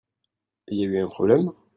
[0.69, 1.51] Il y a eu un problème?